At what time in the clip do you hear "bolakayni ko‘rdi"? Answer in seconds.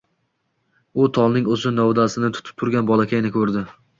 2.91-3.65